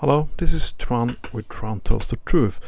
Hello, 0.00 0.28
this 0.38 0.52
is 0.52 0.74
Tron 0.74 1.16
with 1.32 1.48
Tron 1.48 1.80
Tells 1.80 2.06
the 2.06 2.18
Truth. 2.18 2.60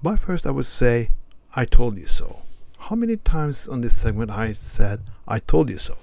But 0.00 0.20
first, 0.20 0.46
I 0.46 0.52
would 0.52 0.64
say, 0.64 1.10
I 1.56 1.64
told 1.64 1.98
you 1.98 2.06
so. 2.06 2.42
How 2.78 2.94
many 2.94 3.16
times 3.16 3.66
on 3.66 3.80
this 3.80 3.96
segment 3.96 4.30
I 4.30 4.52
said, 4.52 5.00
I 5.26 5.40
told 5.40 5.70
you 5.70 5.78
so? 5.78 5.96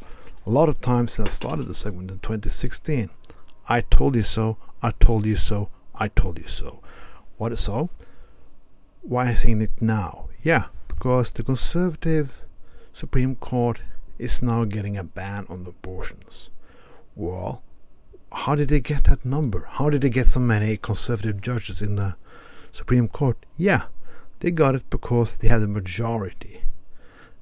A 0.46 0.50
lot 0.50 0.68
of 0.68 0.82
times 0.82 1.14
since 1.14 1.30
I 1.30 1.32
started 1.32 1.68
the 1.68 1.74
segment 1.74 2.12
in 2.12 2.20
2016. 2.20 3.10
I 3.70 3.80
told 3.80 4.18
you 4.18 4.22
so, 4.22 4.58
I 4.84 4.92
told 4.92 5.26
you 5.26 5.38
so, 5.38 5.70
I 5.96 6.10
told 6.10 6.38
you 6.38 6.48
so. 6.48 6.82
What 7.38 7.54
is 7.54 7.62
so? 7.62 7.89
Why 9.02 9.30
I 9.30 9.36
saying 9.36 9.62
it 9.62 9.82
now? 9.82 10.28
Yeah, 10.41 10.66
because 10.89 11.32
the 11.32 11.44
conservative 11.44 12.44
Supreme 12.91 13.36
Court 13.36 13.80
is 14.18 14.44
now 14.44 14.66
getting 14.66 14.98
a 14.98 15.05
ban 15.05 15.46
on 15.48 15.66
abortions. 15.66 16.50
Well, 17.16 17.64
how 18.32 18.55
did 18.55 18.70
they 18.70 18.80
get 18.80 19.05
that 19.05 19.25
number? 19.25 19.68
How 19.70 19.89
did 19.89 20.02
they 20.02 20.09
get 20.09 20.27
so 20.27 20.39
many 20.39 20.78
conservative 20.78 21.41
judges 21.41 21.82
in 21.82 21.96
the 21.96 22.16
Supreme 22.71 23.07
Court? 23.07 23.38
Yeah, 23.57 23.83
they 24.39 24.52
got 24.52 24.75
it 24.75 24.89
because 24.89 25.38
they 25.38 25.47
had 25.47 25.61
a 25.61 25.68
majority. 25.68 26.61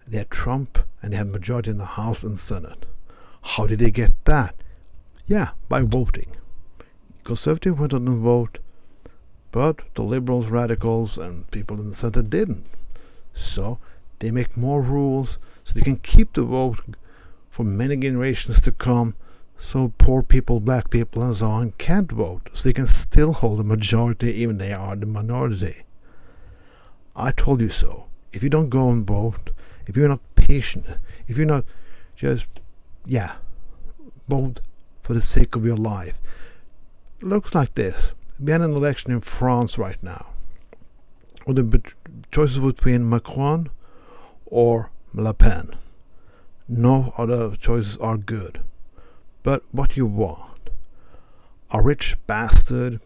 They 0.08 0.20
had 0.20 0.30
Trump 0.30 0.80
and 1.02 1.12
they 1.12 1.18
had 1.18 1.28
majority 1.28 1.72
in 1.72 1.78
the 1.78 1.86
House 1.86 2.24
and 2.24 2.40
Senate. 2.40 2.86
How 3.42 3.68
did 3.68 3.80
they 3.80 3.92
get 3.92 4.14
that? 4.26 4.56
Yeah, 5.26 5.52
by 5.68 5.82
voting. 5.82 6.36
Conservative 7.24 7.80
went 7.80 7.94
on 7.94 8.08
and 8.08 8.22
vote, 8.22 8.60
but 9.52 9.82
the 9.96 10.04
liberals, 10.04 10.48
radicals, 10.48 11.18
and 11.18 11.50
people 11.52 11.80
in 11.82 11.90
the 11.90 11.96
center 11.96 12.22
didn't. 12.22 12.66
So 13.34 13.80
they 14.20 14.32
make 14.32 14.56
more 14.56 14.82
rules 14.82 15.38
so 15.64 15.74
they 15.74 15.82
can 15.82 15.98
keep 15.98 16.34
the 16.34 16.44
vote 16.44 16.80
for 17.50 17.64
many 17.64 17.98
generations 17.98 18.62
to 18.62 18.72
come 18.72 19.16
so 19.58 19.94
poor 19.98 20.22
people, 20.22 20.60
black 20.60 20.90
people, 20.90 21.24
and 21.24 21.36
so 21.36 21.48
on 21.48 21.72
can't 21.74 22.12
vote, 22.12 22.50
so 22.54 22.68
they 22.70 22.74
can 22.74 22.86
still 22.86 23.34
hold 23.34 23.60
a 23.60 23.64
majority 23.64 24.32
even 24.32 24.58
they 24.58 24.74
are 24.74 24.96
the 24.96 25.06
minority. 25.06 25.84
I 27.16 27.32
told 27.32 27.62
you 27.62 27.70
so. 27.70 28.06
If 28.32 28.44
you 28.44 28.50
don't 28.50 28.70
go 28.70 28.90
and 28.90 29.06
vote, 29.06 29.50
if 29.88 29.98
you're 29.98 30.08
not 30.08 30.22
patient, 30.36 30.86
if 31.28 31.38
you're 31.38 31.46
not 31.46 31.66
just, 32.16 32.46
yeah, 33.06 33.36
vote 34.28 34.62
for 35.02 35.14
the 35.14 35.22
sake 35.22 35.56
of 35.56 35.66
your 35.66 35.78
life. 35.78 36.20
It 37.20 37.26
looks 37.26 37.56
like 37.56 37.74
this. 37.76 38.12
We 38.40 38.52
had 38.52 38.62
an 38.62 38.76
election 38.76 39.12
in 39.12 39.22
France 39.22 39.78
right 39.78 40.02
now. 40.04 40.34
With 41.48 41.56
the 41.56 41.94
choices 42.32 42.60
between 42.60 43.10
Macron 43.10 43.70
or 44.46 44.92
Le 45.14 45.34
Pen. 45.34 45.72
No 46.68 47.14
other 47.18 47.56
choices 47.56 47.98
are 47.98 48.18
good. 48.18 48.62
But 49.48 49.64
what 49.72 49.92
do 49.92 50.02
you 50.02 50.06
want? 50.06 50.72
A 51.72 51.82
rich 51.82 52.18
bastard 52.28 53.00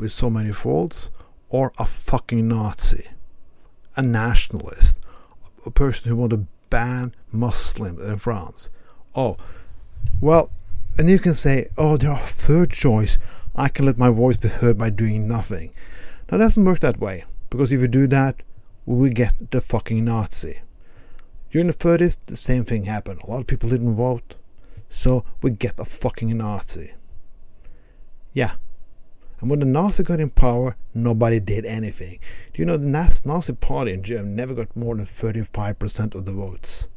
with 0.00 0.10
so 0.10 0.28
many 0.28 0.50
faults, 0.50 1.12
or 1.48 1.72
a 1.78 1.86
fucking 1.86 2.48
Nazi? 2.48 3.06
A 3.94 4.02
nationalist? 4.02 4.98
A 5.64 5.70
person 5.70 6.08
who 6.08 6.16
want 6.16 6.32
to 6.32 6.46
ban 6.70 7.14
Muslims 7.30 8.00
in 8.00 8.18
France? 8.18 8.68
Oh, 9.14 9.36
well, 10.20 10.50
and 10.98 11.08
you 11.08 11.20
can 11.20 11.34
say, 11.34 11.68
oh, 11.78 11.96
there 11.96 12.10
are 12.10 12.18
third 12.18 12.72
choice. 12.72 13.16
I 13.54 13.68
can 13.68 13.86
let 13.86 13.96
my 13.96 14.10
voice 14.10 14.38
be 14.38 14.48
heard 14.48 14.76
by 14.76 14.90
doing 14.90 15.28
nothing. 15.28 15.72
Now, 16.28 16.38
it 16.38 16.40
doesn't 16.40 16.64
work 16.64 16.80
that 16.80 16.98
way, 16.98 17.22
because 17.48 17.70
if 17.70 17.80
you 17.80 17.86
do 17.86 18.08
that, 18.08 18.42
we 18.86 19.10
get 19.10 19.52
the 19.52 19.60
fucking 19.60 20.04
Nazi. 20.04 20.62
During 21.52 21.68
the 21.68 21.74
30s, 21.74 22.16
the 22.26 22.36
same 22.36 22.64
thing 22.64 22.86
happened. 22.86 23.22
A 23.22 23.30
lot 23.30 23.38
of 23.38 23.46
people 23.46 23.68
didn't 23.68 23.94
vote. 23.94 24.34
So 24.92 25.24
we 25.40 25.52
get 25.52 25.78
a 25.78 25.84
fucking 25.84 26.36
Nazi. 26.36 26.94
Yeah. 28.32 28.54
And 29.40 29.48
when 29.48 29.60
the 29.60 29.64
Nazi 29.64 30.02
got 30.02 30.18
in 30.18 30.30
power, 30.30 30.76
nobody 30.92 31.38
did 31.38 31.64
anything. 31.64 32.18
Do 32.52 32.60
you 32.60 32.66
know 32.66 32.76
the 32.76 33.20
Nazi 33.24 33.52
party 33.52 33.92
in 33.92 34.02
Germany 34.02 34.34
never 34.34 34.52
got 34.52 34.76
more 34.76 34.96
than 34.96 35.06
35% 35.06 36.16
of 36.16 36.24
the 36.24 36.32
votes? 36.32 36.88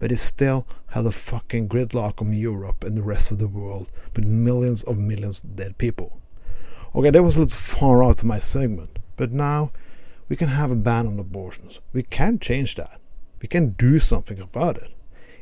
But 0.00 0.10
it 0.10 0.16
still 0.16 0.66
had 0.88 1.06
a 1.06 1.12
fucking 1.12 1.68
gridlock 1.68 2.20
on 2.20 2.32
Europe 2.32 2.82
and 2.82 2.96
the 2.96 3.02
rest 3.02 3.30
of 3.30 3.38
the 3.38 3.48
world 3.48 3.92
with 4.16 4.24
millions 4.24 4.82
of 4.82 4.98
millions 4.98 5.44
of 5.44 5.54
dead 5.54 5.78
people. 5.78 6.20
Okay, 6.96 7.10
that 7.10 7.22
was 7.22 7.36
a 7.36 7.40
little 7.40 7.56
far 7.56 8.02
out 8.02 8.18
of 8.18 8.24
my 8.24 8.40
segment, 8.40 8.98
but 9.14 9.30
now 9.30 9.70
we 10.28 10.34
can 10.34 10.48
have 10.48 10.72
a 10.72 10.76
ban 10.76 11.06
on 11.06 11.20
abortions. 11.20 11.80
We 11.92 12.02
can 12.02 12.40
change 12.40 12.74
that. 12.74 13.00
We 13.40 13.46
can 13.46 13.70
do 13.70 14.00
something 14.00 14.40
about 14.40 14.78
it 14.78 14.92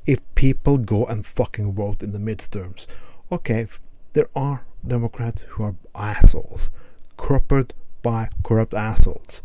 if 0.08 0.20
people 0.34 0.78
go 0.78 1.04
and 1.04 1.24
fucking 1.24 1.74
vote 1.74 2.02
in 2.02 2.12
the 2.12 2.18
midterms. 2.18 2.86
Okay, 3.30 3.66
there 4.14 4.30
are 4.34 4.64
Democrats 4.84 5.42
who 5.42 5.64
are 5.64 5.74
assholes, 5.94 6.70
corrupted 7.18 7.74
by 8.02 8.30
corrupt 8.42 8.72
assholes. 8.72 9.42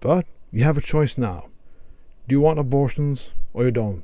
But 0.00 0.24
you 0.50 0.64
have 0.64 0.78
a 0.78 0.80
choice 0.80 1.18
now. 1.18 1.50
Do 2.26 2.34
you 2.34 2.40
want 2.40 2.58
abortions 2.58 3.34
or 3.52 3.64
you 3.64 3.70
don't? 3.70 4.02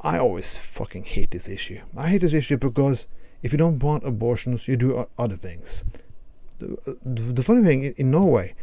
I 0.00 0.18
always 0.18 0.58
fucking 0.58 1.04
hate 1.04 1.30
this 1.30 1.48
issue. 1.48 1.80
I 1.96 2.08
hate 2.08 2.22
this 2.22 2.32
issue 2.32 2.56
because 2.56 3.06
if 3.44 3.52
you 3.52 3.58
don't 3.58 3.80
want 3.80 4.04
abortions, 4.04 4.66
you 4.66 4.76
do 4.76 5.06
other 5.16 5.36
things. 5.36 5.84
The, 6.58 6.98
the, 7.04 7.42
funny 7.44 7.62
thing 7.62 7.84
in 7.84 8.10
Norway, 8.10 8.54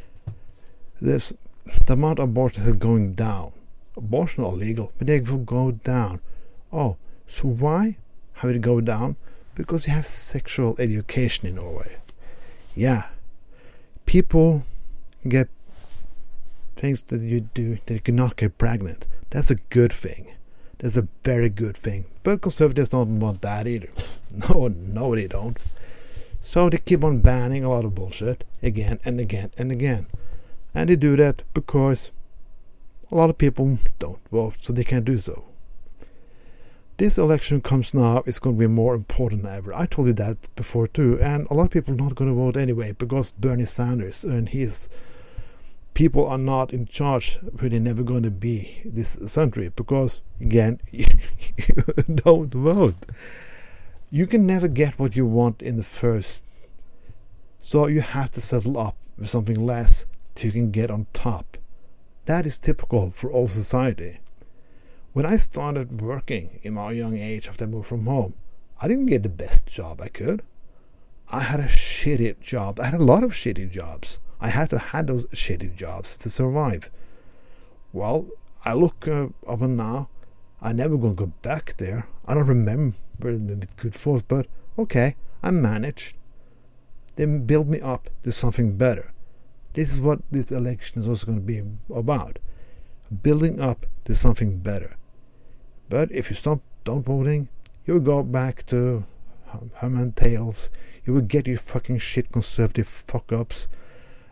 there's 0.99 1.31
the 1.85 1.93
amount 1.93 2.19
of 2.19 2.25
abortions 2.25 2.67
is 2.67 2.75
going 2.75 3.13
down 3.13 3.53
abortion 3.97 4.43
are 4.43 4.51
legal, 4.51 4.91
but 4.97 5.07
they 5.07 5.19
will 5.21 5.39
go 5.39 5.71
down. 5.71 6.21
Oh, 6.71 6.97
so 7.27 7.47
why 7.47 7.97
have 8.33 8.51
it 8.51 8.61
go 8.61 8.81
down? 8.81 9.15
Because 9.55 9.87
you 9.87 9.93
have 9.93 10.05
sexual 10.05 10.75
education 10.79 11.47
in 11.47 11.55
Norway. 11.55 11.97
Yeah, 12.75 13.07
people 14.05 14.63
get 15.27 15.47
things 16.75 17.01
that 17.03 17.21
you 17.21 17.41
do 17.41 17.77
that 17.85 17.93
you 17.93 17.99
cannot 17.99 18.35
get 18.35 18.57
pregnant. 18.57 19.05
That's 19.29 19.49
a 19.49 19.55
good 19.55 19.93
thing. 19.93 20.33
That's 20.79 20.97
a 20.97 21.07
very 21.23 21.49
good 21.49 21.77
thing. 21.77 22.05
But 22.23 22.41
conservatives 22.41 22.89
don't 22.89 23.19
want 23.19 23.41
that 23.41 23.67
either. 23.67 23.89
No, 24.49 24.67
no, 24.67 25.15
they 25.15 25.27
don't. 25.27 25.57
So 26.41 26.69
they 26.69 26.77
keep 26.77 27.05
on 27.05 27.19
banning 27.19 27.63
a 27.63 27.69
lot 27.69 27.85
of 27.85 27.95
bullshit 27.95 28.43
again 28.61 28.99
and 29.05 29.17
again 29.17 29.51
and 29.57 29.71
again. 29.71 30.07
And 30.73 30.89
they 30.89 30.97
do 30.97 31.15
that 31.15 31.43
because 31.53 32.11
a 33.11 33.15
lot 33.15 33.29
of 33.29 33.37
people 33.37 33.77
don't 33.99 34.27
vote, 34.29 34.55
so 34.61 34.73
they 34.73 34.83
can't 34.83 35.05
do 35.05 35.17
so. 35.17 35.45
This 36.97 37.17
election 37.17 37.59
comes 37.59 37.93
now, 37.93 38.23
it's 38.25 38.39
going 38.39 38.55
to 38.55 38.59
be 38.59 38.67
more 38.67 38.95
important 38.95 39.43
than 39.43 39.53
ever. 39.53 39.73
I 39.73 39.85
told 39.85 40.07
you 40.07 40.13
that 40.13 40.47
before 40.55 40.87
too, 40.87 41.19
and 41.19 41.45
a 41.49 41.53
lot 41.53 41.65
of 41.65 41.71
people 41.71 41.93
are 41.93 41.97
not 41.97 42.15
going 42.15 42.29
to 42.29 42.35
vote 42.35 42.55
anyway 42.55 42.93
because 42.93 43.31
Bernie 43.31 43.65
Sanders 43.65 44.23
and 44.23 44.47
his 44.47 44.87
people 45.93 46.25
are 46.25 46.37
not 46.37 46.73
in 46.73 46.85
charge, 46.85 47.39
really 47.53 47.79
never 47.79 48.01
going 48.01 48.23
to 48.23 48.31
be 48.31 48.81
this 48.85 49.09
century 49.25 49.71
because, 49.75 50.21
again, 50.39 50.79
you 50.91 51.05
don't 52.15 52.53
vote. 52.53 52.95
You 54.09 54.25
can 54.25 54.45
never 54.45 54.69
get 54.69 54.97
what 54.97 55.17
you 55.17 55.25
want 55.25 55.61
in 55.61 55.75
the 55.75 55.83
first, 55.83 56.41
so 57.59 57.87
you 57.87 58.01
have 58.01 58.31
to 58.31 58.41
settle 58.41 58.77
up 58.77 58.95
with 59.17 59.27
something 59.27 59.65
less 59.65 60.05
till 60.33 60.47
you 60.47 60.53
can 60.53 60.71
get 60.71 60.89
on 60.89 61.07
top. 61.11 61.57
That 62.25 62.47
is 62.47 62.57
typical 62.57 63.11
for 63.11 63.31
all 63.31 63.47
society. 63.47 64.19
When 65.13 65.27
I 65.27 65.37
started 65.37 66.01
working 66.01 66.59
in 66.63 66.73
my 66.73 66.91
young 66.91 67.17
age 67.17 67.47
after 67.47 67.65
I 67.65 67.67
moved 67.67 67.87
from 67.87 68.05
home, 68.05 68.33
I 68.81 68.87
didn't 68.87 69.05
get 69.05 69.21
the 69.21 69.29
best 69.29 69.67
job 69.67 70.01
I 70.01 70.07
could. 70.07 70.41
I 71.29 71.41
had 71.41 71.59
a 71.59 71.67
shitty 71.67 72.39
job. 72.39 72.79
I 72.79 72.85
had 72.85 72.99
a 72.99 73.03
lot 73.03 73.23
of 73.23 73.31
shitty 73.31 73.69
jobs. 73.69 74.19
I 74.41 74.49
had 74.49 74.71
to 74.71 74.79
have 74.79 75.05
those 75.05 75.25
shitty 75.25 75.75
jobs 75.75 76.17
to 76.17 76.29
survive. 76.31 76.89
Well, 77.93 78.27
I 78.63 78.73
look 78.73 79.07
uh, 79.07 79.27
up 79.47 79.61
and 79.61 79.77
now. 79.77 80.09
I 80.61 80.73
never 80.73 80.97
gonna 80.97 81.13
go 81.13 81.31
back 81.43 81.77
there. 81.77 82.07
I 82.25 82.33
don't 82.33 82.47
remember 82.47 82.97
the 83.21 83.67
good 83.77 83.93
force, 83.93 84.23
but 84.23 84.47
okay, 84.79 85.15
I 85.43 85.51
managed. 85.51 86.17
They 87.17 87.25
built 87.25 87.67
me 87.67 87.81
up 87.81 88.09
to 88.23 88.31
something 88.31 88.77
better. 88.77 89.11
This 89.75 89.93
is 89.93 89.99
what 89.99 90.19
this 90.31 90.51
election 90.51 91.01
is 91.01 91.07
also 91.07 91.25
going 91.25 91.37
to 91.37 91.43
be 91.43 91.61
about 91.93 92.39
building 93.21 93.59
up 93.59 93.85
to 94.05 94.15
something 94.15 94.59
better. 94.59 94.95
But 95.89 96.09
if 96.13 96.29
you 96.29 96.35
stop 96.37 96.61
don't 96.85 97.05
voting, 97.05 97.49
you'll 97.85 97.99
go 97.99 98.23
back 98.23 98.65
to 98.67 99.03
Herman 99.73 100.13
Tales. 100.13 100.69
You 101.05 101.13
will 101.13 101.21
get 101.21 101.45
your 101.45 101.57
fucking 101.57 101.97
shit 101.97 102.31
conservative 102.31 102.87
fuck 102.87 103.33
ups. 103.33 103.67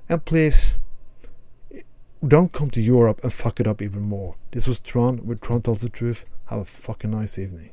And 0.08 0.24
please, 0.24 0.76
don't 2.26 2.54
come 2.54 2.72
to 2.72 2.82
Europe 2.82 3.20
and 3.22 3.34
fuck 3.34 3.60
it 3.60 3.68
up 3.68 3.82
even 3.82 4.04
more. 4.04 4.36
This 4.52 4.66
was 4.66 4.80
Tron 4.80 5.26
with 5.26 5.42
Tron 5.42 5.62
Tells 5.62 5.82
the 5.82 5.90
Truth. 5.90 6.24
Have 6.46 6.60
a 6.60 6.66
fucking 6.66 7.12
nice 7.12 7.38
evening. 7.38 7.73